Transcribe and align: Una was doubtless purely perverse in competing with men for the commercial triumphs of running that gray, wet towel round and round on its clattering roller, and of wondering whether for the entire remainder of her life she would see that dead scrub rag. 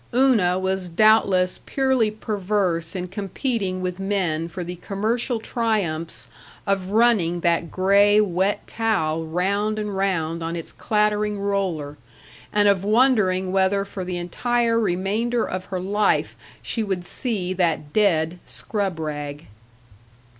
Una 0.15 0.57
was 0.57 0.89
doubtless 0.89 1.59
purely 1.67 2.09
perverse 2.09 2.95
in 2.95 3.07
competing 3.07 3.81
with 3.83 3.99
men 3.99 4.47
for 4.49 4.63
the 4.63 4.77
commercial 4.77 5.39
triumphs 5.39 6.27
of 6.65 6.87
running 6.87 7.41
that 7.41 7.69
gray, 7.69 8.19
wet 8.19 8.65
towel 8.65 9.27
round 9.27 9.77
and 9.77 9.95
round 9.95 10.41
on 10.41 10.55
its 10.55 10.71
clattering 10.71 11.39
roller, 11.39 11.99
and 12.51 12.67
of 12.67 12.83
wondering 12.83 13.51
whether 13.51 13.85
for 13.85 14.03
the 14.03 14.17
entire 14.17 14.79
remainder 14.79 15.45
of 15.47 15.65
her 15.65 15.79
life 15.79 16.35
she 16.63 16.81
would 16.81 17.05
see 17.05 17.53
that 17.53 17.93
dead 17.93 18.39
scrub 18.43 18.97
rag. 18.99 19.45